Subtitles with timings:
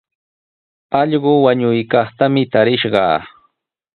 [0.99, 3.17] Allqu wañunaykaqtami tarishqaa.